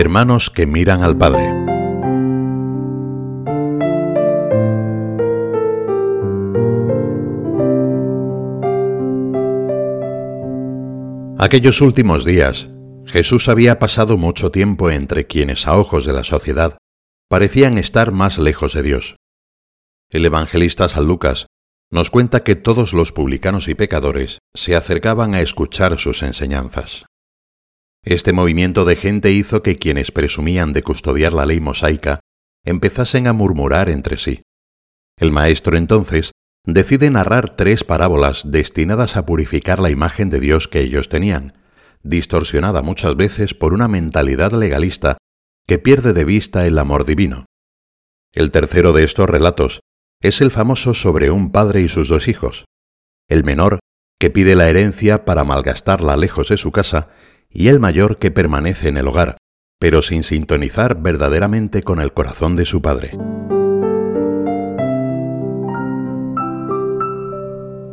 Hermanos 0.00 0.48
que 0.48 0.64
miran 0.64 1.02
al 1.02 1.18
Padre. 1.18 1.42
Aquellos 11.36 11.80
últimos 11.80 12.24
días, 12.24 12.70
Jesús 13.06 13.48
había 13.48 13.80
pasado 13.80 14.16
mucho 14.16 14.52
tiempo 14.52 14.88
entre 14.88 15.26
quienes 15.26 15.66
a 15.66 15.76
ojos 15.76 16.06
de 16.06 16.12
la 16.12 16.22
sociedad 16.22 16.78
parecían 17.28 17.76
estar 17.76 18.12
más 18.12 18.38
lejos 18.38 18.74
de 18.74 18.84
Dios. 18.84 19.16
El 20.10 20.24
evangelista 20.24 20.88
San 20.88 21.08
Lucas 21.08 21.46
nos 21.90 22.10
cuenta 22.10 22.44
que 22.44 22.54
todos 22.54 22.92
los 22.92 23.10
publicanos 23.10 23.66
y 23.66 23.74
pecadores 23.74 24.38
se 24.54 24.76
acercaban 24.76 25.34
a 25.34 25.40
escuchar 25.40 25.98
sus 25.98 26.22
enseñanzas. 26.22 27.07
Este 28.10 28.32
movimiento 28.32 28.86
de 28.86 28.96
gente 28.96 29.32
hizo 29.32 29.62
que 29.62 29.76
quienes 29.76 30.12
presumían 30.12 30.72
de 30.72 30.82
custodiar 30.82 31.34
la 31.34 31.44
ley 31.44 31.60
mosaica 31.60 32.20
empezasen 32.64 33.26
a 33.26 33.34
murmurar 33.34 33.90
entre 33.90 34.16
sí. 34.16 34.40
El 35.18 35.30
maestro 35.30 35.76
entonces 35.76 36.32
decide 36.64 37.10
narrar 37.10 37.54
tres 37.54 37.84
parábolas 37.84 38.50
destinadas 38.50 39.18
a 39.18 39.26
purificar 39.26 39.78
la 39.78 39.90
imagen 39.90 40.30
de 40.30 40.40
Dios 40.40 40.68
que 40.68 40.80
ellos 40.80 41.10
tenían, 41.10 41.52
distorsionada 42.02 42.80
muchas 42.80 43.14
veces 43.14 43.52
por 43.52 43.74
una 43.74 43.88
mentalidad 43.88 44.52
legalista 44.52 45.18
que 45.66 45.78
pierde 45.78 46.14
de 46.14 46.24
vista 46.24 46.64
el 46.66 46.78
amor 46.78 47.04
divino. 47.04 47.44
El 48.32 48.50
tercero 48.52 48.94
de 48.94 49.04
estos 49.04 49.28
relatos 49.28 49.80
es 50.22 50.40
el 50.40 50.50
famoso 50.50 50.94
sobre 50.94 51.30
un 51.30 51.52
padre 51.52 51.82
y 51.82 51.90
sus 51.90 52.08
dos 52.08 52.26
hijos. 52.26 52.64
El 53.28 53.44
menor, 53.44 53.80
que 54.18 54.30
pide 54.30 54.54
la 54.54 54.70
herencia 54.70 55.26
para 55.26 55.44
malgastarla 55.44 56.16
lejos 56.16 56.48
de 56.48 56.56
su 56.56 56.72
casa, 56.72 57.10
y 57.50 57.68
el 57.68 57.80
mayor 57.80 58.18
que 58.18 58.30
permanece 58.30 58.88
en 58.88 58.96
el 58.96 59.08
hogar, 59.08 59.38
pero 59.78 60.02
sin 60.02 60.22
sintonizar 60.22 61.00
verdaderamente 61.00 61.82
con 61.82 62.00
el 62.00 62.12
corazón 62.12 62.56
de 62.56 62.64
su 62.64 62.82
padre. 62.82 63.16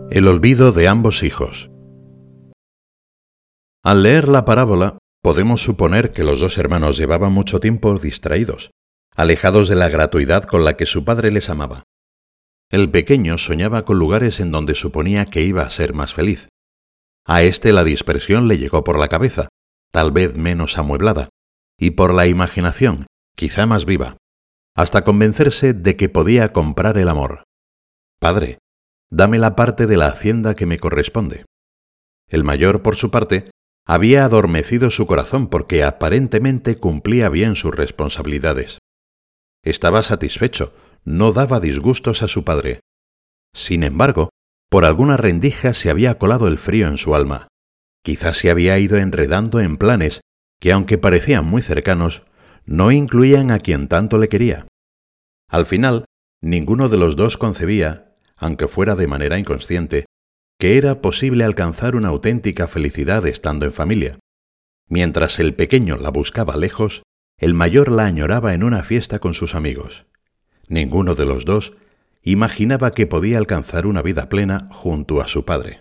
El 0.10 0.28
olvido 0.28 0.72
de 0.72 0.88
ambos 0.88 1.24
hijos. 1.24 1.70
Al 3.84 4.04
leer 4.04 4.28
la 4.28 4.46
parábola, 4.46 4.98
podemos 5.22 5.62
suponer 5.62 6.12
que 6.12 6.24
los 6.24 6.40
dos 6.40 6.58
hermanos 6.58 6.98
llevaban 6.98 7.32
mucho 7.32 7.60
tiempo 7.60 7.98
distraídos, 7.98 8.72
alejados 9.16 9.68
de 9.68 9.76
la 9.76 9.90
gratuidad 9.90 10.44
con 10.44 10.64
la 10.64 10.78
que 10.78 10.86
su 10.86 11.04
padre 11.06 11.32
les 11.32 11.50
amaba. 11.50 11.84
El 12.72 12.90
pequeño 12.90 13.38
soñaba 13.38 13.84
con 13.84 14.00
lugares 14.00 14.40
en 14.40 14.52
donde 14.52 14.74
suponía 14.74 15.26
que 15.26 15.44
iba 15.44 15.64
a 15.64 15.70
ser 15.70 15.94
más 15.94 16.14
feliz. 16.14 16.48
A 17.26 17.42
éste 17.42 17.74
la 17.74 17.84
dispersión 17.84 18.48
le 18.48 18.58
llegó 18.58 18.84
por 18.84 19.00
la 19.00 19.08
cabeza, 19.08 19.48
tal 19.92 20.12
vez 20.12 20.36
menos 20.36 20.78
amueblada, 20.78 21.30
y 21.80 21.92
por 21.92 22.14
la 22.14 22.28
imaginación, 22.28 23.08
quizá 23.36 23.66
más 23.66 23.86
viva, 23.86 24.18
hasta 24.76 25.04
convencerse 25.04 25.74
de 25.74 25.96
que 25.96 26.10
podía 26.10 26.54
comprar 26.54 26.98
el 26.98 27.10
amor. 27.10 27.44
Padre, 28.20 28.60
dame 29.10 29.40
la 29.40 29.56
parte 29.56 29.88
de 29.88 29.98
la 29.98 30.08
hacienda 30.08 30.56
que 30.56 30.66
me 30.66 30.78
corresponde. 30.78 31.46
El 32.30 32.44
mayor, 32.44 32.82
por 32.82 32.96
su 32.96 33.10
parte, 33.12 33.50
había 33.88 34.26
adormecido 34.26 34.90
su 34.92 35.06
corazón 35.08 35.48
porque 35.48 35.84
aparentemente 35.84 36.78
cumplía 36.78 37.30
bien 37.30 37.56
sus 37.56 37.76
responsabilidades. 37.76 38.80
Estaba 39.64 40.04
satisfecho, 40.04 40.74
no 41.04 41.32
daba 41.32 41.60
disgustos 41.60 42.24
a 42.24 42.28
su 42.28 42.44
padre. 42.44 42.82
Sin 43.54 43.84
embargo, 43.84 44.30
por 44.70 44.86
alguna 44.86 45.18
rendija 45.18 45.74
se 45.74 45.90
había 45.90 46.18
colado 46.18 46.48
el 46.48 46.58
frío 46.58 46.88
en 46.88 46.98
su 46.98 47.16
alma. 47.16 47.48
Quizás 48.04 48.38
se 48.38 48.50
había 48.50 48.78
ido 48.78 48.98
enredando 48.98 49.60
en 49.60 49.78
planes 49.78 50.22
que, 50.60 50.72
aunque 50.72 50.98
parecían 50.98 51.46
muy 51.46 51.62
cercanos, 51.62 52.24
no 52.66 52.92
incluían 52.92 53.52
a 53.52 53.60
quien 53.60 53.88
tanto 53.88 54.18
le 54.18 54.30
quería. 54.30 54.68
Al 55.50 55.66
final, 55.66 56.06
ninguno 56.42 56.90
de 56.90 56.98
los 56.98 57.16
dos 57.16 57.38
concebía, 57.38 58.14
aunque 58.36 58.68
fuera 58.68 58.96
de 58.96 59.08
manera 59.08 59.38
inconsciente, 59.38 60.06
que 60.60 60.78
era 60.78 61.02
posible 61.02 61.44
alcanzar 61.44 61.96
una 61.96 62.10
auténtica 62.10 62.68
felicidad 62.68 63.26
estando 63.28 63.66
en 63.66 63.74
familia. 63.74 64.20
Mientras 64.88 65.40
el 65.40 65.56
pequeño 65.56 65.98
la 65.98 66.10
buscaba 66.10 66.56
lejos, 66.56 67.04
el 67.38 67.54
mayor 67.54 67.92
la 67.92 68.06
añoraba 68.06 68.54
en 68.54 68.64
una 68.64 68.84
fiesta 68.84 69.20
con 69.20 69.34
sus 69.34 69.56
amigos. 69.56 70.06
Ninguno 70.68 71.16
de 71.16 71.26
los 71.26 71.46
dos 71.46 71.76
imaginaba 72.26 72.92
que 72.92 73.08
podía 73.08 73.38
alcanzar 73.38 73.86
una 73.86 74.02
vida 74.02 74.28
plena 74.28 74.68
junto 74.72 75.22
a 75.22 75.28
su 75.28 75.46
padre. 75.46 75.80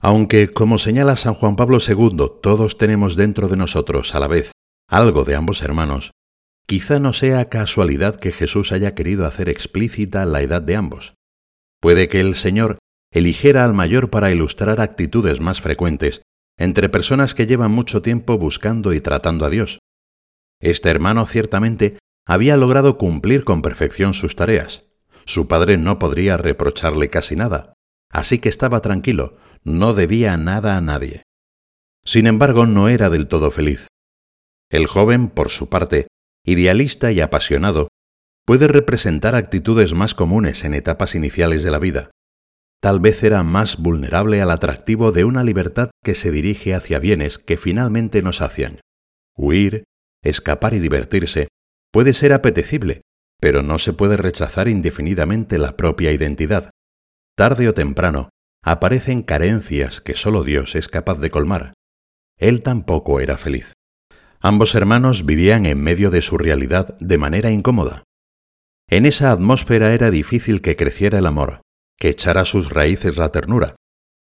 Aunque, 0.00 0.48
como 0.48 0.78
señala 0.78 1.16
San 1.16 1.34
Juan 1.34 1.56
Pablo 1.56 1.78
II, 1.86 2.26
todos 2.42 2.78
tenemos 2.78 3.14
dentro 3.16 3.48
de 3.48 3.56
nosotros 3.56 4.14
a 4.14 4.20
la 4.20 4.28
vez 4.28 4.50
algo 4.88 5.24
de 5.24 5.36
ambos 5.36 5.62
hermanos, 5.62 6.10
quizá 6.66 6.98
no 6.98 7.12
sea 7.12 7.48
casualidad 7.48 8.16
que 8.16 8.32
Jesús 8.32 8.72
haya 8.72 8.94
querido 8.94 9.26
hacer 9.26 9.48
explícita 9.48 10.24
la 10.24 10.42
edad 10.42 10.62
de 10.62 10.74
ambos. 10.74 11.14
Puede 11.80 12.08
que 12.08 12.20
el 12.20 12.34
Señor 12.34 12.78
eligiera 13.12 13.64
al 13.64 13.74
mayor 13.74 14.10
para 14.10 14.32
ilustrar 14.32 14.80
actitudes 14.80 15.40
más 15.40 15.60
frecuentes 15.60 16.22
entre 16.58 16.88
personas 16.88 17.34
que 17.34 17.46
llevan 17.46 17.70
mucho 17.70 18.02
tiempo 18.02 18.36
buscando 18.36 18.92
y 18.92 19.00
tratando 19.00 19.46
a 19.46 19.50
Dios. 19.50 19.78
Este 20.60 20.90
hermano 20.90 21.24
ciertamente 21.24 21.98
había 22.26 22.56
logrado 22.56 22.98
cumplir 22.98 23.44
con 23.44 23.62
perfección 23.62 24.12
sus 24.12 24.36
tareas. 24.36 24.89
Su 25.30 25.46
padre 25.46 25.76
no 25.76 26.00
podría 26.00 26.36
reprocharle 26.36 27.08
casi 27.08 27.36
nada, 27.36 27.74
así 28.10 28.40
que 28.40 28.48
estaba 28.48 28.80
tranquilo, 28.80 29.36
no 29.62 29.94
debía 29.94 30.36
nada 30.36 30.76
a 30.76 30.80
nadie. 30.80 31.22
Sin 32.04 32.26
embargo, 32.26 32.66
no 32.66 32.88
era 32.88 33.10
del 33.10 33.28
todo 33.28 33.52
feliz. 33.52 33.86
El 34.72 34.88
joven, 34.88 35.28
por 35.28 35.50
su 35.50 35.68
parte, 35.68 36.08
idealista 36.44 37.12
y 37.12 37.20
apasionado, 37.20 37.86
puede 38.44 38.66
representar 38.66 39.36
actitudes 39.36 39.94
más 39.94 40.16
comunes 40.16 40.64
en 40.64 40.74
etapas 40.74 41.14
iniciales 41.14 41.62
de 41.62 41.70
la 41.70 41.78
vida. 41.78 42.10
Tal 42.82 42.98
vez 42.98 43.22
era 43.22 43.44
más 43.44 43.76
vulnerable 43.76 44.42
al 44.42 44.50
atractivo 44.50 45.12
de 45.12 45.22
una 45.22 45.44
libertad 45.44 45.90
que 46.02 46.16
se 46.16 46.32
dirige 46.32 46.74
hacia 46.74 46.98
bienes 46.98 47.38
que 47.38 47.56
finalmente 47.56 48.20
nos 48.20 48.38
sacian. 48.38 48.80
Huir, 49.36 49.84
escapar 50.24 50.74
y 50.74 50.80
divertirse 50.80 51.46
puede 51.92 52.14
ser 52.14 52.32
apetecible, 52.32 53.02
pero 53.40 53.62
no 53.62 53.78
se 53.78 53.92
puede 53.92 54.16
rechazar 54.16 54.68
indefinidamente 54.68 55.58
la 55.58 55.76
propia 55.76 56.12
identidad. 56.12 56.70
Tarde 57.36 57.68
o 57.68 57.74
temprano, 57.74 58.28
aparecen 58.62 59.22
carencias 59.22 60.00
que 60.00 60.14
sólo 60.14 60.44
Dios 60.44 60.74
es 60.74 60.88
capaz 60.88 61.18
de 61.18 61.30
colmar. 61.30 61.72
Él 62.38 62.62
tampoco 62.62 63.20
era 63.20 63.38
feliz. 63.38 63.72
Ambos 64.40 64.74
hermanos 64.74 65.26
vivían 65.26 65.66
en 65.66 65.80
medio 65.82 66.10
de 66.10 66.22
su 66.22 66.38
realidad 66.38 66.96
de 66.98 67.18
manera 67.18 67.50
incómoda. 67.50 68.04
En 68.88 69.06
esa 69.06 69.32
atmósfera 69.32 69.94
era 69.94 70.10
difícil 70.10 70.62
que 70.62 70.76
creciera 70.76 71.18
el 71.18 71.26
amor, 71.26 71.60
que 71.98 72.08
echara 72.08 72.44
sus 72.44 72.70
raíces 72.70 73.16
la 73.16 73.30
ternura, 73.30 73.76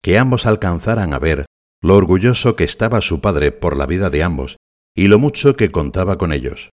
que 0.02 0.18
ambos 0.18 0.46
alcanzaran 0.46 1.14
a 1.14 1.20
ver 1.20 1.46
lo 1.82 1.96
orgulloso 1.96 2.56
que 2.56 2.64
estaba 2.64 3.02
su 3.02 3.22
padre 3.22 3.52
por 3.52 3.78
la 3.78 3.86
vida 3.86 4.09
de 4.09 4.24
ambos 4.24 4.58
y 4.96 5.08
lo 5.08 5.20
mucho 5.20 5.56
que 5.56 5.70
contaba 5.70 6.18
con 6.18 6.32
ellos. 6.32 6.70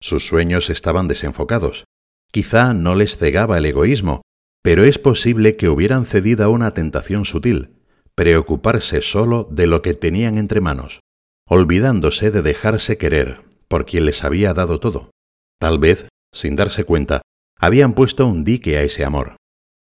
Sus 0.00 0.26
sueños 0.26 0.70
estaban 0.70 1.08
desenfocados. 1.08 1.84
Quizá 2.32 2.74
no 2.74 2.94
les 2.94 3.16
cegaba 3.16 3.58
el 3.58 3.66
egoísmo, 3.66 4.22
pero 4.62 4.84
es 4.84 4.98
posible 4.98 5.56
que 5.56 5.68
hubieran 5.68 6.06
cedido 6.06 6.44
a 6.44 6.48
una 6.48 6.72
tentación 6.72 7.24
sutil, 7.24 7.76
preocuparse 8.14 9.02
solo 9.02 9.48
de 9.50 9.66
lo 9.66 9.82
que 9.82 9.94
tenían 9.94 10.38
entre 10.38 10.60
manos, 10.60 11.00
olvidándose 11.48 12.30
de 12.30 12.42
dejarse 12.42 12.98
querer 12.98 13.42
por 13.68 13.86
quien 13.86 14.06
les 14.06 14.24
había 14.24 14.54
dado 14.54 14.80
todo. 14.80 15.10
Tal 15.60 15.78
vez, 15.78 16.08
sin 16.32 16.56
darse 16.56 16.84
cuenta, 16.84 17.22
habían 17.58 17.94
puesto 17.94 18.26
un 18.26 18.44
dique 18.44 18.76
a 18.76 18.82
ese 18.82 19.04
amor. 19.04 19.36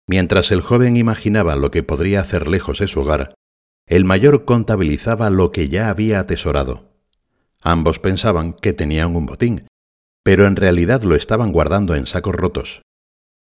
Mientras 0.07 0.51
el 0.51 0.62
joven 0.62 0.98
imaginaba 0.98 1.56
lo 1.56 1.72
que 1.72 1.84
podría 1.84 2.22
hacer 2.22 2.48
lejos 2.48 2.80
de 2.80 2.88
su 2.88 3.01
hogar, 3.01 3.34
el 3.88 4.06
mayor 4.06 4.45
contabilizaba 4.45 5.30
lo 5.30 5.51
que 5.51 5.68
ya 5.68 5.90
había 5.90 6.19
atesorado. 6.19 6.92
Ambos 7.62 8.00
pensaban 8.00 8.54
que 8.54 8.74
tenían 8.74 9.16
un 9.16 9.25
botín, 9.25 9.68
pero 10.25 10.48
en 10.48 10.56
realidad 10.56 11.04
lo 11.04 11.16
estaban 11.16 11.51
guardando 11.51 11.94
en 11.94 12.07
sacos 12.07 12.33
rotos. 12.33 12.81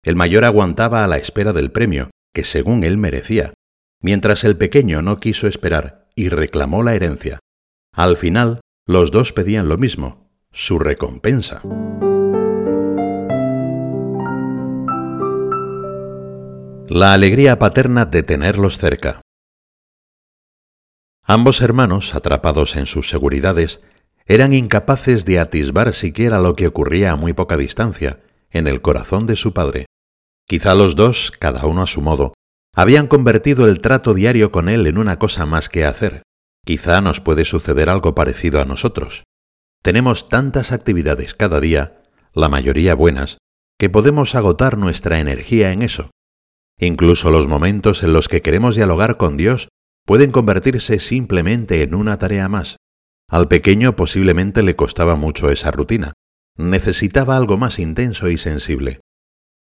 El 0.03 0.17
mayor 0.17 0.43
aguantaba 0.43 1.05
a 1.05 1.07
la 1.07 1.17
espera 1.17 1.53
del 1.53 1.71
premio, 1.71 2.11
que 2.33 2.43
según 2.43 2.83
él 2.83 2.97
merecía, 2.97 3.53
mientras 4.01 4.43
el 4.43 4.57
pequeño 4.57 5.01
no 5.01 5.21
quiso 5.21 5.47
esperar 5.47 6.09
y 6.15 6.27
reclamó 6.27 6.83
la 6.83 6.93
herencia. 6.93 7.39
Al 7.93 8.17
final, 8.17 8.59
los 8.85 9.11
dos 9.11 9.31
pedían 9.31 9.69
lo 9.69 9.77
mismo, 9.77 10.29
su 10.51 10.77
recompensa. 10.77 11.61
La 16.89 17.13
alegría 17.13 17.57
paterna 17.57 18.03
de 18.03 18.21
tenerlos 18.21 18.77
cerca. 18.77 19.21
Ambos 21.23 21.61
hermanos, 21.61 22.15
atrapados 22.15 22.75
en 22.75 22.85
sus 22.85 23.09
seguridades, 23.09 23.79
eran 24.27 24.53
incapaces 24.53 25.23
de 25.25 25.39
atisbar 25.39 25.93
siquiera 25.93 26.39
lo 26.39 26.55
que 26.55 26.67
ocurría 26.67 27.11
a 27.11 27.15
muy 27.15 27.33
poca 27.33 27.57
distancia, 27.57 28.21
en 28.49 28.67
el 28.67 28.81
corazón 28.81 29.27
de 29.27 29.35
su 29.35 29.53
padre. 29.53 29.85
Quizá 30.47 30.73
los 30.75 30.95
dos, 30.95 31.31
cada 31.31 31.65
uno 31.65 31.83
a 31.83 31.87
su 31.87 32.01
modo, 32.01 32.33
habían 32.73 33.07
convertido 33.07 33.67
el 33.67 33.79
trato 33.79 34.13
diario 34.13 34.51
con 34.51 34.67
él 34.67 34.87
en 34.87 34.97
una 34.97 35.19
cosa 35.19 35.45
más 35.45 35.69
que 35.69 35.85
hacer. 35.85 36.23
Quizá 36.65 37.01
nos 37.01 37.21
puede 37.21 37.45
suceder 37.45 37.89
algo 37.89 38.15
parecido 38.15 38.59
a 38.59 38.65
nosotros. 38.65 39.23
Tenemos 39.83 40.29
tantas 40.29 40.71
actividades 40.71 41.35
cada 41.35 41.59
día, 41.59 42.01
la 42.33 42.49
mayoría 42.49 42.95
buenas, 42.95 43.37
que 43.77 43.89
podemos 43.89 44.33
agotar 44.33 44.77
nuestra 44.77 45.19
energía 45.19 45.71
en 45.71 45.83
eso. 45.83 46.09
Incluso 46.79 47.29
los 47.29 47.47
momentos 47.47 48.03
en 48.03 48.13
los 48.13 48.27
que 48.27 48.41
queremos 48.41 48.75
dialogar 48.75 49.17
con 49.17 49.37
Dios 49.37 49.69
pueden 50.05 50.31
convertirse 50.31 50.99
simplemente 50.99 51.83
en 51.83 51.95
una 51.95 52.17
tarea 52.17 52.49
más. 52.49 52.77
Al 53.29 53.47
pequeño 53.47 53.95
posiblemente 53.95 54.63
le 54.63 54.75
costaba 54.75 55.15
mucho 55.15 55.49
esa 55.49 55.71
rutina. 55.71 56.13
Necesitaba 56.57 57.35
algo 57.35 57.57
más 57.57 57.79
intenso 57.79 58.29
y 58.29 58.37
sensible. 58.37 59.01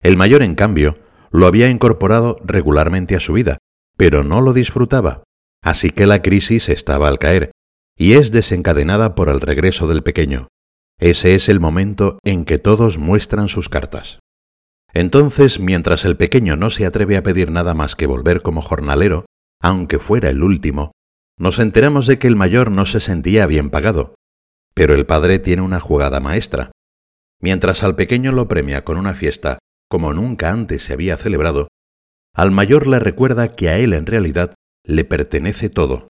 El 0.00 0.16
mayor, 0.16 0.42
en 0.42 0.54
cambio, 0.54 0.98
lo 1.30 1.46
había 1.46 1.68
incorporado 1.68 2.38
regularmente 2.44 3.14
a 3.14 3.20
su 3.20 3.34
vida, 3.34 3.58
pero 3.96 4.24
no 4.24 4.40
lo 4.40 4.52
disfrutaba. 4.52 5.22
Así 5.62 5.90
que 5.90 6.06
la 6.06 6.22
crisis 6.22 6.68
estaba 6.68 7.08
al 7.08 7.18
caer, 7.18 7.52
y 7.96 8.14
es 8.14 8.32
desencadenada 8.32 9.14
por 9.14 9.28
el 9.28 9.40
regreso 9.40 9.86
del 9.86 10.02
pequeño. 10.02 10.48
Ese 10.98 11.34
es 11.34 11.48
el 11.48 11.60
momento 11.60 12.18
en 12.24 12.44
que 12.44 12.58
todos 12.58 12.98
muestran 12.98 13.48
sus 13.48 13.68
cartas. 13.68 14.18
Entonces, 14.92 15.60
mientras 15.60 16.04
el 16.04 16.16
pequeño 16.16 16.56
no 16.56 16.70
se 16.70 16.84
atreve 16.84 17.16
a 17.16 17.22
pedir 17.22 17.50
nada 17.50 17.74
más 17.74 17.96
que 17.96 18.06
volver 18.06 18.42
como 18.42 18.60
jornalero, 18.60 19.24
aunque 19.60 19.98
fuera 19.98 20.30
el 20.30 20.42
último, 20.42 20.92
nos 21.38 21.58
enteramos 21.58 22.06
de 22.06 22.18
que 22.18 22.28
el 22.28 22.36
mayor 22.36 22.70
no 22.70 22.86
se 22.86 23.00
sentía 23.00 23.46
bien 23.46 23.70
pagado. 23.70 24.14
Pero 24.74 24.94
el 24.94 25.06
padre 25.06 25.38
tiene 25.38 25.62
una 25.62 25.80
jugada 25.80 26.20
maestra. 26.20 26.70
Mientras 27.40 27.82
al 27.82 27.96
pequeño 27.96 28.32
lo 28.32 28.48
premia 28.48 28.84
con 28.84 28.96
una 28.96 29.14
fiesta 29.14 29.58
como 29.88 30.14
nunca 30.14 30.50
antes 30.50 30.84
se 30.84 30.94
había 30.94 31.18
celebrado, 31.18 31.68
al 32.34 32.50
mayor 32.50 32.86
le 32.86 32.98
recuerda 32.98 33.52
que 33.52 33.68
a 33.68 33.78
él 33.78 33.92
en 33.92 34.06
realidad 34.06 34.54
le 34.86 35.04
pertenece 35.04 35.68
todo. 35.68 36.08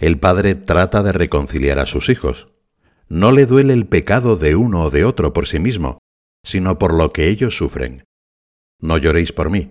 El 0.00 0.18
padre 0.18 0.56
trata 0.56 1.04
de 1.04 1.12
reconciliar 1.12 1.78
a 1.78 1.86
sus 1.86 2.08
hijos. 2.08 2.48
No 3.08 3.30
le 3.30 3.46
duele 3.46 3.72
el 3.72 3.86
pecado 3.86 4.36
de 4.36 4.56
uno 4.56 4.82
o 4.82 4.90
de 4.90 5.04
otro 5.04 5.32
por 5.32 5.46
sí 5.46 5.60
mismo, 5.60 5.98
sino 6.44 6.78
por 6.78 6.92
lo 6.92 7.12
que 7.12 7.28
ellos 7.28 7.56
sufren. 7.56 8.02
No 8.80 8.98
lloréis 8.98 9.32
por 9.32 9.50
mí, 9.50 9.70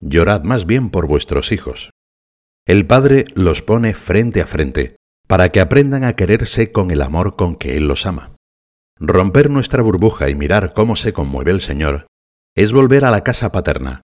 llorad 0.00 0.44
más 0.44 0.64
bien 0.64 0.88
por 0.88 1.06
vuestros 1.06 1.52
hijos. 1.52 1.90
El 2.68 2.86
Padre 2.86 3.24
los 3.34 3.62
pone 3.62 3.94
frente 3.94 4.42
a 4.42 4.46
frente, 4.46 4.96
para 5.26 5.48
que 5.48 5.60
aprendan 5.60 6.04
a 6.04 6.14
quererse 6.16 6.70
con 6.70 6.90
el 6.90 7.00
amor 7.00 7.34
con 7.34 7.56
que 7.56 7.78
Él 7.78 7.88
los 7.88 8.04
ama. 8.04 8.36
Romper 9.00 9.48
nuestra 9.48 9.82
burbuja 9.82 10.28
y 10.28 10.34
mirar 10.34 10.74
cómo 10.74 10.94
se 10.94 11.14
conmueve 11.14 11.50
el 11.50 11.62
Señor 11.62 12.08
es 12.54 12.74
volver 12.74 13.06
a 13.06 13.10
la 13.10 13.24
casa 13.24 13.52
paterna, 13.52 14.02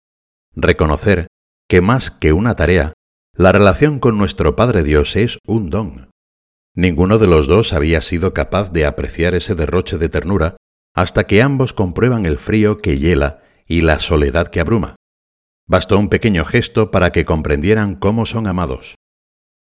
reconocer 0.56 1.28
que 1.68 1.82
más 1.82 2.10
que 2.10 2.32
una 2.32 2.56
tarea, 2.56 2.94
la 3.36 3.52
relación 3.52 4.00
con 4.00 4.18
nuestro 4.18 4.56
Padre 4.56 4.84
Dios 4.84 5.18
es 5.18 5.40
un 5.46 5.70
don. 5.70 6.10
Ninguno 6.74 7.18
de 7.18 7.28
los 7.28 7.48
dos 7.48 7.74
había 7.74 8.00
sido 8.00 8.34
capaz 8.34 8.72
de 8.72 8.86
apreciar 8.86 9.36
ese 9.36 9.56
derroche 9.56 9.98
de 9.98 10.08
ternura 10.08 10.56
hasta 10.96 11.26
que 11.28 11.42
ambos 11.42 11.74
comprueban 11.74 12.26
el 12.26 12.38
frío 12.38 12.78
que 12.78 12.98
hiela 12.98 13.42
y 13.68 13.82
la 13.82 14.00
soledad 14.00 14.48
que 14.48 14.62
abruma. 14.62 14.96
Bastó 15.68 15.98
un 15.98 16.10
pequeño 16.10 16.46
gesto 16.46 16.92
para 16.92 17.12
que 17.12 17.26
comprendieran 17.26 17.96
cómo 17.96 18.26
son 18.26 18.48
amados. 18.48 18.96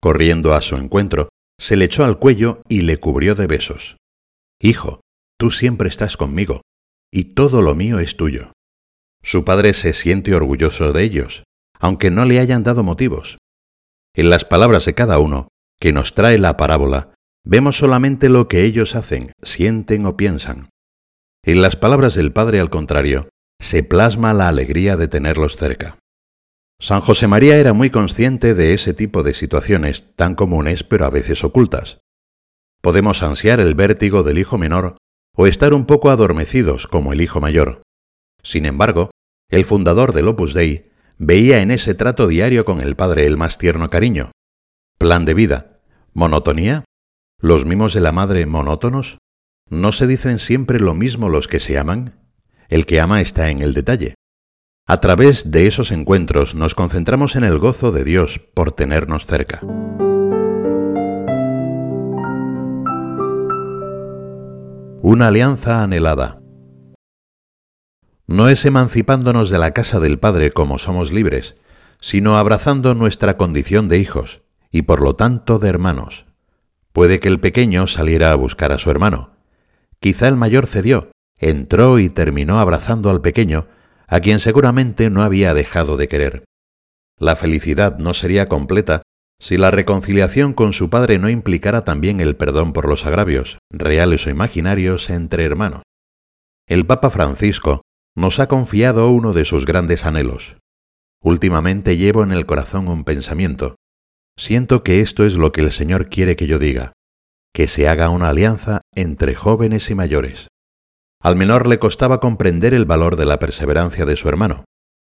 Corriendo 0.02 0.54
a 0.54 0.62
su 0.62 0.76
encuentro, 0.76 1.30
se 1.58 1.76
le 1.76 1.86
echó 1.86 2.04
al 2.04 2.20
cuello 2.20 2.62
y 2.68 2.82
le 2.82 2.98
cubrió 2.98 3.36
de 3.36 3.48
besos. 3.48 3.98
Hijo, 4.60 5.02
tú 5.40 5.52
siempre 5.52 5.90
estás 5.90 6.18
conmigo, 6.18 6.62
y 7.12 7.36
todo 7.36 7.62
lo 7.62 7.76
mío 7.76 8.00
es 8.00 8.18
tuyo. 8.18 8.52
Su 9.24 9.46
padre 9.46 9.74
se 9.74 9.94
siente 9.94 10.36
orgulloso 10.36 10.92
de 10.92 11.04
ellos, 11.04 11.44
aunque 11.80 12.12
no 12.12 12.26
le 12.26 12.40
hayan 12.40 12.64
dado 12.64 12.84
motivos. 12.84 13.38
En 14.14 14.30
las 14.30 14.46
palabras 14.46 14.86
de 14.86 14.94
cada 14.94 15.20
uno, 15.20 15.48
que 15.80 15.94
nos 15.94 16.14
trae 16.14 16.38
la 16.38 16.58
parábola, 16.58 17.14
vemos 17.44 17.78
solamente 17.78 18.30
lo 18.30 18.48
que 18.48 18.64
ellos 18.64 18.96
hacen, 18.96 19.32
sienten 19.42 20.06
o 20.06 20.18
piensan. 20.18 20.70
En 21.44 21.62
las 21.62 21.76
palabras 21.76 22.16
del 22.16 22.32
Padre, 22.32 22.60
al 22.60 22.70
contrario, 22.70 23.30
se 23.66 23.82
plasma 23.82 24.32
la 24.34 24.48
alegría 24.48 24.96
de 24.96 25.08
tenerlos 25.08 25.56
cerca. 25.58 25.98
San 26.80 27.02
José 27.02 27.28
María 27.28 27.58
era 27.58 27.74
muy 27.74 27.90
consciente 27.90 28.54
de 28.54 28.74
ese 28.74 28.94
tipo 28.94 29.24
de 29.24 29.34
situaciones 29.34 30.16
tan 30.16 30.36
comunes 30.36 30.84
pero 30.84 31.06
a 31.06 31.10
veces 31.10 31.44
ocultas. 31.44 31.98
Podemos 32.82 33.24
ansiar 33.24 33.60
el 33.60 33.74
vértigo 33.74 34.22
del 34.22 34.38
hijo 34.38 34.60
menor 34.60 34.98
o 35.36 35.48
estar 35.48 35.74
un 35.74 35.86
poco 35.86 36.12
adormecidos 36.12 36.86
como 36.86 37.12
el 37.12 37.22
hijo 37.22 37.42
mayor. 37.42 37.82
Sin 38.44 38.68
embargo, 38.68 39.10
el 39.50 39.66
fundador 39.66 40.14
del 40.14 40.28
Opus 40.28 40.54
Dei 40.54 40.92
veía 41.18 41.64
en 41.64 41.72
ese 41.72 41.96
trato 41.96 42.28
diario 42.28 42.66
con 42.66 42.82
el 42.82 42.96
Padre 42.96 43.26
el 43.26 43.36
más 43.36 43.58
tierno 43.58 43.90
cariño. 43.90 44.32
Plan 45.00 45.26
de 45.26 45.34
vida. 45.34 45.80
¿Monotonía? 46.14 46.86
¿Los 47.42 47.66
mimos 47.66 47.96
de 47.96 48.02
la 48.02 48.12
madre 48.12 48.46
monótonos? 48.46 49.18
¿No 49.72 49.92
se 49.92 50.06
dicen 50.06 50.38
siempre 50.38 50.80
lo 50.80 50.94
mismo 50.94 51.30
los 51.30 51.48
que 51.48 51.60
se 51.60 51.80
aman? 51.80 52.25
El 52.70 52.86
que 52.86 53.00
ama 53.00 53.22
está 53.22 53.50
en 53.50 53.62
el 53.62 53.74
detalle. 53.74 54.16
A 54.88 55.00
través 55.00 55.50
de 55.52 55.68
esos 55.68 55.92
encuentros 55.92 56.54
nos 56.54 56.76
concentramos 56.76 57.36
en 57.36 57.44
el 57.44 57.58
gozo 57.58 57.92
de 57.92 58.04
Dios 58.04 58.40
por 58.54 58.72
tenernos 58.72 59.26
cerca. 59.26 59.62
Una 65.02 65.28
alianza 65.28 65.84
anhelada. 65.84 66.42
No 68.28 68.50
es 68.50 68.66
emancipándonos 68.66 69.50
de 69.50 69.60
la 69.60 69.72
casa 69.72 70.00
del 70.00 70.20
Padre 70.20 70.52
como 70.52 70.80
somos 70.80 71.12
libres, 71.12 71.56
sino 72.00 72.38
abrazando 72.38 72.96
nuestra 72.96 73.38
condición 73.38 73.88
de 73.88 74.00
hijos, 74.00 74.42
y 74.72 74.84
por 74.84 75.02
lo 75.02 75.16
tanto 75.16 75.60
de 75.60 75.70
hermanos. 75.70 76.26
Puede 76.92 77.20
que 77.20 77.28
el 77.28 77.40
pequeño 77.40 77.88
saliera 77.88 78.32
a 78.32 78.36
buscar 78.36 78.72
a 78.72 78.80
su 78.80 78.90
hermano. 78.90 79.38
Quizá 80.00 80.28
el 80.28 80.38
mayor 80.38 80.66
cedió, 80.68 81.12
entró 81.38 82.00
y 82.00 82.10
terminó 82.10 82.60
abrazando 82.60 83.10
al 83.10 83.22
pequeño, 83.22 83.68
a 84.08 84.20
quien 84.20 84.40
seguramente 84.40 85.10
no 85.10 85.24
había 85.24 85.54
dejado 85.54 85.98
de 85.98 86.08
querer. 86.08 86.44
La 87.18 87.36
felicidad 87.36 87.98
no 87.98 88.14
sería 88.14 88.48
completa 88.48 89.02
si 89.40 89.58
la 89.58 89.72
reconciliación 89.72 90.54
con 90.54 90.74
su 90.74 90.90
padre 90.90 91.20
no 91.20 91.30
implicara 91.30 91.82
también 91.82 92.20
el 92.20 92.36
perdón 92.36 92.74
por 92.74 92.88
los 92.88 93.06
agravios, 93.06 93.60
reales 93.70 94.26
o 94.28 94.30
imaginarios, 94.30 95.10
entre 95.10 95.44
hermanos. 95.44 95.84
El 96.68 96.86
Papa 96.86 97.10
Francisco 97.10 97.82
nos 98.16 98.40
ha 98.40 98.48
confiado 98.48 99.10
uno 99.10 99.34
de 99.34 99.46
sus 99.46 99.66
grandes 99.66 100.06
anhelos. 100.06 100.58
Últimamente 101.22 101.98
llevo 101.98 102.24
en 102.24 102.32
el 102.32 102.46
corazón 102.46 102.88
un 102.88 103.04
pensamiento. 103.04 103.76
Siento 104.38 104.84
que 104.84 105.02
esto 105.02 105.26
es 105.26 105.36
lo 105.36 105.52
que 105.52 105.62
el 105.62 105.72
Señor 105.72 106.10
quiere 106.10 106.36
que 106.36 106.48
yo 106.48 106.60
diga, 106.60 106.94
que 107.54 107.68
se 107.68 107.88
haga 107.88 108.10
una 108.10 108.30
alianza 108.30 108.82
entre 108.94 109.36
jóvenes 109.36 109.90
y 109.90 109.96
mayores. 109.96 110.48
Al 111.26 111.36
menor 111.36 111.66
le 111.66 111.80
costaba 111.80 112.20
comprender 112.20 112.76
el 112.76 112.86
valor 112.86 113.16
de 113.16 113.26
la 113.26 113.40
perseverancia 113.40 114.06
de 114.06 114.16
su 114.16 114.30
hermano, 114.30 114.66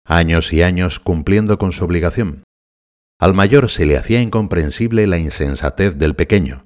años 0.05 0.51
y 0.51 0.61
años 0.61 0.99
cumpliendo 0.99 1.57
con 1.57 1.71
su 1.71 1.85
obligación. 1.85 2.43
Al 3.17 3.33
mayor 3.33 3.69
se 3.69 3.85
le 3.85 3.95
hacía 3.95 4.21
incomprensible 4.21 5.07
la 5.07 5.19
insensatez 5.19 5.97
del 5.97 6.17
pequeño. 6.17 6.65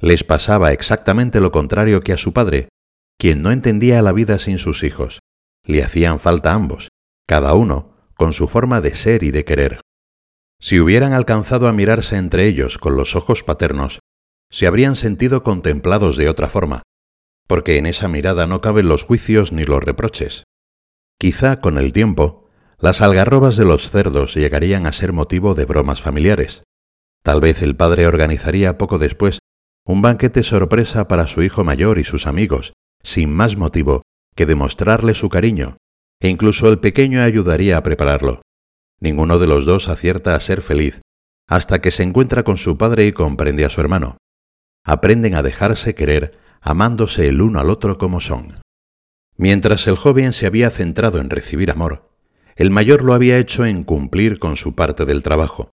Les 0.00 0.24
pasaba 0.24 0.72
exactamente 0.72 1.38
lo 1.38 1.52
contrario 1.52 2.00
que 2.00 2.14
a 2.14 2.16
su 2.16 2.32
padre, 2.32 2.70
quien 3.18 3.42
no 3.42 3.50
entendía 3.50 4.00
la 4.00 4.12
vida 4.12 4.38
sin 4.38 4.56
sus 4.56 4.84
hijos, 4.84 5.18
le 5.66 5.84
hacían 5.84 6.18
falta 6.18 6.54
ambos, 6.54 6.88
cada 7.28 7.52
uno 7.52 7.94
con 8.14 8.32
su 8.32 8.48
forma 8.48 8.80
de 8.80 8.94
ser 8.94 9.22
y 9.22 9.32
de 9.32 9.44
querer. 9.44 9.82
Si 10.58 10.80
hubieran 10.80 11.12
alcanzado 11.12 11.68
a 11.68 11.74
mirarse 11.74 12.16
entre 12.16 12.46
ellos 12.46 12.78
con 12.78 12.96
los 12.96 13.16
ojos 13.16 13.44
paternos, 13.44 13.98
se 14.50 14.66
habrían 14.66 14.96
sentido 14.96 15.42
contemplados 15.42 16.16
de 16.16 16.30
otra 16.30 16.48
forma, 16.48 16.80
porque 17.46 17.78
en 17.78 17.86
esa 17.86 18.08
mirada 18.08 18.46
no 18.46 18.60
caben 18.60 18.88
los 18.88 19.04
juicios 19.04 19.52
ni 19.52 19.64
los 19.64 19.82
reproches. 19.82 20.44
Quizá 21.18 21.60
con 21.60 21.78
el 21.78 21.92
tiempo, 21.92 22.48
las 22.78 23.00
algarrobas 23.00 23.56
de 23.56 23.64
los 23.64 23.90
cerdos 23.90 24.34
llegarían 24.34 24.86
a 24.86 24.92
ser 24.92 25.12
motivo 25.12 25.54
de 25.54 25.64
bromas 25.64 26.00
familiares. 26.00 26.64
Tal 27.22 27.40
vez 27.40 27.62
el 27.62 27.76
padre 27.76 28.06
organizaría 28.06 28.76
poco 28.76 28.98
después 28.98 29.38
un 29.84 30.02
banquete 30.02 30.42
sorpresa 30.42 31.08
para 31.08 31.26
su 31.26 31.42
hijo 31.42 31.64
mayor 31.64 31.98
y 31.98 32.04
sus 32.04 32.26
amigos, 32.26 32.72
sin 33.02 33.32
más 33.32 33.56
motivo 33.56 34.02
que 34.34 34.46
demostrarle 34.46 35.14
su 35.14 35.28
cariño, 35.28 35.76
e 36.20 36.28
incluso 36.28 36.68
el 36.68 36.78
pequeño 36.78 37.22
ayudaría 37.22 37.76
a 37.76 37.82
prepararlo. 37.82 38.42
Ninguno 39.00 39.38
de 39.38 39.46
los 39.46 39.66
dos 39.66 39.88
acierta 39.88 40.34
a 40.34 40.40
ser 40.40 40.62
feliz, 40.62 41.00
hasta 41.48 41.80
que 41.80 41.90
se 41.90 42.02
encuentra 42.02 42.44
con 42.44 42.56
su 42.56 42.78
padre 42.78 43.06
y 43.06 43.12
comprende 43.12 43.64
a 43.64 43.70
su 43.70 43.80
hermano. 43.80 44.16
Aprenden 44.84 45.34
a 45.34 45.42
dejarse 45.42 45.94
querer, 45.94 46.38
amándose 46.62 47.28
el 47.28 47.42
uno 47.42 47.60
al 47.60 47.68
otro 47.68 47.98
como 47.98 48.20
son. 48.20 48.60
Mientras 49.36 49.86
el 49.88 49.96
joven 49.96 50.32
se 50.32 50.46
había 50.46 50.70
centrado 50.70 51.18
en 51.18 51.28
recibir 51.28 51.70
amor, 51.70 52.08
el 52.54 52.70
mayor 52.70 53.02
lo 53.02 53.14
había 53.14 53.38
hecho 53.38 53.66
en 53.66 53.82
cumplir 53.82 54.38
con 54.38 54.56
su 54.56 54.74
parte 54.74 55.04
del 55.04 55.22
trabajo. 55.22 55.70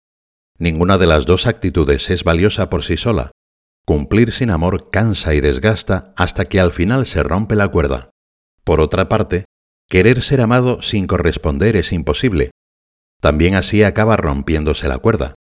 Ninguna 0.60 0.98
de 0.98 1.08
las 1.08 1.26
dos 1.26 1.48
actitudes 1.48 2.10
es 2.10 2.24
valiosa 2.24 2.70
por 2.70 2.84
sí 2.84 2.98
sola. 2.98 3.32
Cumplir 3.86 4.32
sin 4.32 4.50
amor 4.50 4.90
cansa 4.90 5.34
y 5.34 5.42
desgasta 5.42 6.14
hasta 6.18 6.46
que 6.46 6.60
al 6.60 6.72
final 6.72 7.06
se 7.06 7.24
rompe 7.24 7.56
la 7.56 7.70
cuerda. 7.70 8.10
Por 8.64 8.82
otra 8.82 9.10
parte, 9.10 9.46
querer 9.90 10.22
ser 10.22 10.42
amado 10.42 10.82
sin 10.82 11.08
corresponder 11.08 11.76
es 11.76 11.92
imposible. 11.92 12.52
También 13.22 13.56
así 13.56 13.84
acaba 13.84 14.18
rompiéndose 14.18 14.88
la 14.88 14.98
cuerda. 14.98 15.36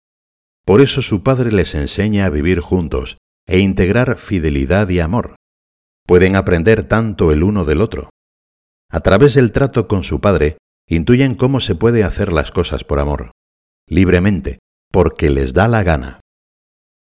Por 0.66 0.82
eso 0.82 1.02
su 1.02 1.24
padre 1.24 1.52
les 1.52 1.76
enseña 1.76 2.26
a 2.26 2.30
vivir 2.30 2.60
juntos 2.60 3.18
e 3.48 3.60
integrar 3.60 4.18
fidelidad 4.18 4.90
y 4.90 5.00
amor. 5.00 5.36
Pueden 6.06 6.36
aprender 6.36 6.84
tanto 6.88 7.32
el 7.32 7.44
uno 7.44 7.66
del 7.66 7.82
otro. 7.82 8.10
A 8.90 9.00
través 9.00 9.34
del 9.34 9.52
trato 9.52 9.88
con 9.88 10.04
su 10.04 10.22
padre, 10.22 10.58
intuyen 10.88 11.36
cómo 11.36 11.60
se 11.60 11.76
puede 11.76 12.04
hacer 12.04 12.32
las 12.32 12.52
cosas 12.52 12.84
por 12.84 13.00
amor, 13.00 13.32
libremente, 13.88 14.60
porque 14.92 15.30
les 15.30 15.54
da 15.54 15.68
la 15.68 15.84
gana. 15.84 16.20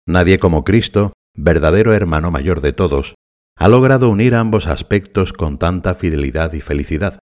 Nadie 0.07 0.39
como 0.39 0.63
Cristo, 0.63 1.13
verdadero 1.35 1.93
hermano 1.93 2.31
mayor 2.31 2.61
de 2.61 2.73
todos, 2.73 3.15
ha 3.57 3.67
logrado 3.67 4.09
unir 4.09 4.35
ambos 4.35 4.67
aspectos 4.67 5.33
con 5.33 5.57
tanta 5.57 5.93
fidelidad 5.95 6.53
y 6.53 6.61
felicidad. 6.61 7.19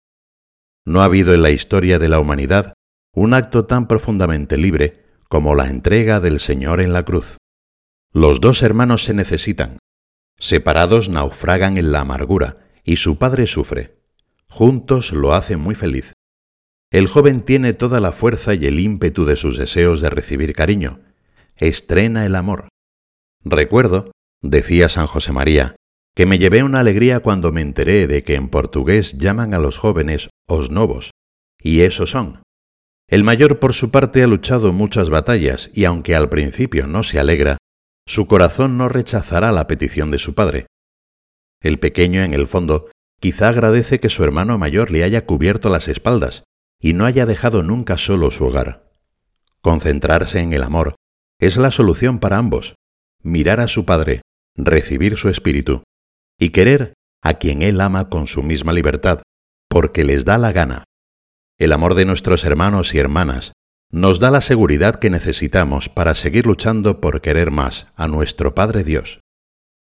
No 0.85 1.01
ha 1.01 1.05
habido 1.05 1.33
en 1.33 1.41
la 1.41 1.51
historia 1.51 1.99
de 1.99 2.09
la 2.09 2.19
humanidad 2.19 2.73
un 3.15 3.33
acto 3.33 3.65
tan 3.65 3.87
profundamente 3.87 4.57
libre 4.57 5.03
como 5.29 5.55
la 5.55 5.67
entrega 5.67 6.19
del 6.19 6.39
Señor 6.39 6.81
en 6.81 6.93
la 6.93 7.03
cruz. 7.03 7.37
Los 8.15 8.39
dos 8.39 8.61
hermanos 8.61 9.03
se 9.03 9.15
necesitan. 9.15 9.79
Separados 10.37 11.09
naufragan 11.09 11.77
en 11.77 11.91
la 11.91 12.01
amargura 12.01 12.57
y 12.83 12.97
su 12.97 13.17
padre 13.17 13.47
sufre. 13.47 13.97
Juntos 14.47 15.11
lo 15.13 15.33
hacen 15.33 15.59
muy 15.59 15.73
feliz. 15.73 16.13
El 16.91 17.07
joven 17.07 17.41
tiene 17.41 17.73
toda 17.73 17.99
la 17.99 18.11
fuerza 18.11 18.53
y 18.53 18.67
el 18.67 18.79
ímpetu 18.79 19.25
de 19.25 19.35
sus 19.35 19.57
deseos 19.57 19.99
de 19.99 20.11
recibir 20.11 20.53
cariño. 20.53 20.99
Estrena 21.55 22.27
el 22.27 22.35
amor. 22.35 22.69
Recuerdo, 23.43 24.11
decía 24.43 24.89
San 24.89 25.07
José 25.07 25.31
María, 25.31 25.75
que 26.15 26.27
me 26.27 26.37
llevé 26.37 26.61
una 26.61 26.81
alegría 26.81 27.19
cuando 27.21 27.51
me 27.51 27.61
enteré 27.61 28.05
de 28.05 28.23
que 28.23 28.35
en 28.35 28.49
portugués 28.49 29.17
llaman 29.17 29.55
a 29.55 29.59
los 29.59 29.79
jóvenes 29.79 30.29
os 30.47 30.69
novos, 30.69 31.09
y 31.59 31.81
eso 31.81 32.05
son. 32.05 32.43
El 33.07 33.23
mayor 33.23 33.57
por 33.57 33.73
su 33.73 33.89
parte 33.89 34.21
ha 34.21 34.27
luchado 34.27 34.71
muchas 34.71 35.09
batallas 35.09 35.71
y 35.73 35.85
aunque 35.85 36.15
al 36.15 36.29
principio 36.29 36.85
no 36.85 37.01
se 37.01 37.19
alegra, 37.19 37.57
su 38.05 38.27
corazón 38.27 38.77
no 38.77 38.89
rechazará 38.89 39.51
la 39.51 39.67
petición 39.67 40.11
de 40.11 40.19
su 40.19 40.33
padre. 40.33 40.67
El 41.61 41.79
pequeño, 41.79 42.21
en 42.23 42.33
el 42.33 42.47
fondo, 42.47 42.89
quizá 43.19 43.49
agradece 43.49 43.99
que 43.99 44.09
su 44.09 44.23
hermano 44.23 44.57
mayor 44.57 44.91
le 44.91 45.03
haya 45.03 45.25
cubierto 45.25 45.69
las 45.69 45.87
espaldas 45.87 46.43
y 46.79 46.93
no 46.93 47.05
haya 47.05 47.25
dejado 47.25 47.63
nunca 47.63 47.97
solo 47.97 48.31
su 48.31 48.45
hogar. 48.45 48.91
Concentrarse 49.61 50.39
en 50.39 50.51
el 50.51 50.63
amor 50.63 50.95
es 51.39 51.55
la 51.55 51.71
solución 51.71 52.19
para 52.19 52.37
ambos. 52.37 52.75
Mirar 53.21 53.61
a 53.61 53.69
su 53.69 53.85
padre, 53.85 54.21
recibir 54.55 55.15
su 55.15 55.29
espíritu 55.29 55.83
y 56.37 56.49
querer 56.49 56.93
a 57.21 57.35
quien 57.35 57.61
él 57.61 57.79
ama 57.79 58.09
con 58.09 58.27
su 58.27 58.43
misma 58.43 58.73
libertad, 58.73 59.21
porque 59.69 60.03
les 60.03 60.25
da 60.25 60.37
la 60.37 60.51
gana. 60.51 60.83
El 61.57 61.71
amor 61.71 61.95
de 61.95 62.03
nuestros 62.03 62.43
hermanos 62.43 62.93
y 62.93 62.99
hermanas 62.99 63.53
nos 63.93 64.19
da 64.19 64.31
la 64.31 64.41
seguridad 64.41 64.95
que 64.95 65.11
necesitamos 65.11 65.87
para 65.87 66.15
seguir 66.15 66.47
luchando 66.47 66.99
por 66.99 67.21
querer 67.21 67.51
más 67.51 67.85
a 67.95 68.07
nuestro 68.07 68.55
Padre 68.55 68.83
Dios. 68.83 69.19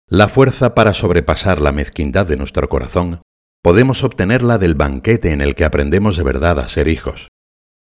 La 0.06 0.28
fuerza 0.28 0.74
para 0.74 0.92
sobrepasar 0.92 1.58
la 1.62 1.72
mezquindad 1.72 2.26
de 2.26 2.36
nuestro 2.36 2.68
corazón 2.68 3.22
podemos 3.62 4.04
obtenerla 4.04 4.58
del 4.58 4.74
banquete 4.74 5.32
en 5.32 5.40
el 5.40 5.54
que 5.54 5.64
aprendemos 5.64 6.18
de 6.18 6.22
verdad 6.22 6.58
a 6.58 6.68
ser 6.68 6.88
hijos. 6.88 7.28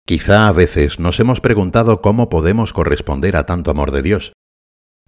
Quizá 0.07 0.47
a 0.47 0.53
veces 0.53 1.01
nos 1.01 1.19
hemos 1.19 1.41
preguntado 1.41 2.01
cómo 2.01 2.29
podemos 2.29 2.73
corresponder 2.73 3.37
a 3.37 3.45
tanto 3.45 3.73
amor 3.73 3.91
de 3.91 4.03
Dios. 4.03 4.35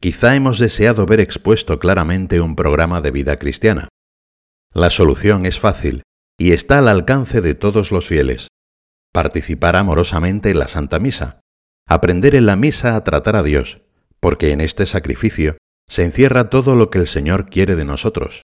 Quizá 0.00 0.34
hemos 0.34 0.58
deseado 0.58 1.06
ver 1.06 1.20
expuesto 1.20 1.78
claramente 1.78 2.40
un 2.40 2.56
programa 2.56 3.00
de 3.00 3.12
vida 3.12 3.38
cristiana. 3.38 3.86
La 4.75 4.90
solución 4.90 5.46
es 5.46 5.60
fácil 5.60 6.02
y 6.36 6.50
está 6.50 6.80
al 6.80 6.88
alcance 6.88 7.40
de 7.40 7.54
todos 7.54 7.92
los 7.92 8.06
fieles 8.08 8.48
participar 9.16 9.76
amorosamente 9.76 10.50
en 10.50 10.58
la 10.58 10.68
Santa 10.68 10.99
Misa, 10.99 11.40
aprender 11.88 12.35
en 12.35 12.44
la 12.44 12.54
misa 12.54 12.96
a 12.96 13.02
tratar 13.02 13.35
a 13.35 13.42
Dios, 13.42 13.80
porque 14.20 14.52
en 14.52 14.61
este 14.61 14.85
sacrificio 14.85 15.56
se 15.88 16.04
encierra 16.04 16.50
todo 16.50 16.76
lo 16.76 16.90
que 16.90 16.99
el 16.99 17.06
Señor 17.06 17.49
quiere 17.49 17.76
de 17.76 17.87
nosotros. 17.87 18.42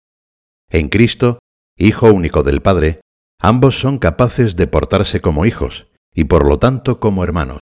En 0.71 0.89
Cristo, 0.89 1.41
Hijo 1.77 2.11
único 2.11 2.43
del 2.43 2.63
Padre, 2.63 3.01
ambos 3.39 3.79
son 3.79 3.99
capaces 3.99 4.57
de 4.57 4.67
portarse 4.67 5.21
como 5.21 5.45
hijos 5.45 5.89
y 6.15 6.25
por 6.25 6.47
lo 6.47 6.59
tanto 6.59 7.01
como 7.01 7.23
hermanos. 7.23 7.59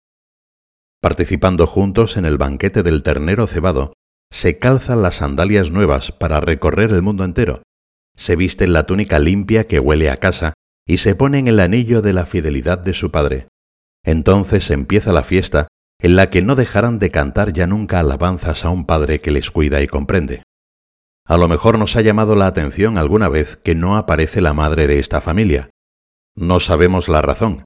Participando 1.01 1.67
juntos 1.67 2.19
en 2.19 2.27
el 2.27 2.37
banquete 2.37 2.83
del 2.83 3.03
ternero 3.03 3.47
cebado, 3.47 3.95
se 4.31 4.59
calzan 4.59 5.01
las 5.01 5.17
sandalias 5.17 5.71
nuevas 5.71 6.13
para 6.13 6.41
recorrer 6.41 6.91
el 6.91 7.01
mundo 7.01 7.25
entero, 7.25 7.63
se 8.17 8.37
visten 8.37 8.75
la 8.75 8.85
túnica 8.85 9.19
limpia 9.19 9.67
que 9.67 9.81
huele 9.81 10.11
a 10.11 10.19
casa 10.19 10.53
y 10.89 10.99
se 10.99 11.15
ponen 11.15 11.47
el 11.47 11.61
anillo 11.61 12.03
de 12.03 12.15
la 12.15 12.27
fidelidad 12.27 12.79
de 12.79 12.95
su 12.95 13.13
Padre. 13.13 13.47
Entonces 14.05 14.71
empieza 14.71 15.13
la 15.13 15.23
fiesta 15.23 15.69
en 16.01 16.17
la 16.17 16.31
que 16.31 16.41
no 16.41 16.57
dejarán 16.57 16.99
de 16.99 17.11
cantar 17.11 17.53
ya 17.53 17.67
nunca 17.67 18.01
alabanzas 18.01 18.65
a 18.65 18.71
un 18.71 18.87
Padre 18.87 19.21
que 19.21 19.31
les 19.31 19.51
cuida 19.51 19.83
y 19.83 19.87
comprende. 19.87 20.43
A 21.27 21.37
lo 21.37 21.47
mejor 21.47 21.79
nos 21.79 21.95
ha 21.97 22.01
llamado 22.01 22.35
la 22.37 22.47
atención 22.47 22.97
alguna 22.97 23.29
vez 23.29 23.59
que 23.63 23.75
no 23.75 23.99
aparece 23.99 24.41
la 24.41 24.55
madre 24.55 24.87
de 24.87 24.99
esta 24.99 25.21
familia. 25.21 25.69
No 26.35 26.59
sabemos 26.59 27.09
la 27.09 27.21
razón, 27.21 27.65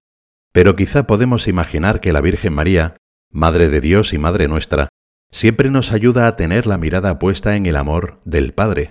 pero 0.53 0.75
quizá 0.75 1.07
podemos 1.07 1.47
imaginar 1.47 2.01
que 2.01 2.13
la 2.13 2.21
Virgen 2.21 2.55
María, 2.55 2.97
Madre 3.31 3.69
de 3.69 3.81
Dios 3.81 4.13
y 4.13 4.19
Madre 4.19 4.49
nuestra, 4.49 4.89
siempre 5.31 5.71
nos 5.71 5.93
ayuda 5.93 6.27
a 6.27 6.35
tener 6.35 6.67
la 6.67 6.77
mirada 6.77 7.21
puesta 7.21 7.55
en 7.55 7.67
el 7.67 7.77
amor 7.77 8.21
del 8.25 8.53
Padre. 8.53 8.91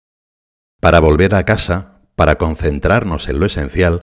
Para 0.79 1.01
volver 1.01 1.35
a 1.35 1.43
casa, 1.43 2.01
para 2.15 2.37
concentrarnos 2.37 3.27
en 3.27 3.39
lo 3.39 3.45
esencial, 3.45 4.01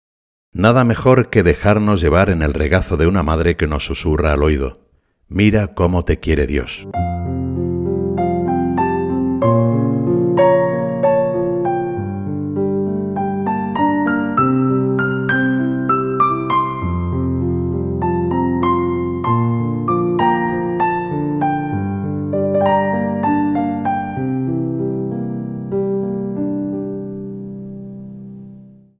Nada 0.58 0.84
mejor 0.84 1.30
que 1.30 1.44
dejarnos 1.44 2.02
llevar 2.02 2.32
en 2.32 2.42
el 2.42 2.52
regazo 2.52 2.98
de 2.98 3.06
una 3.06 3.22
madre 3.22 3.56
que 3.56 3.68
nos 3.68 3.86
susurra 3.86 4.34
al 4.34 4.42
oído. 4.42 4.80
Mira 5.28 5.76
cómo 5.76 6.04
te 6.04 6.20
quiere 6.20 6.48
Dios. 6.48 6.88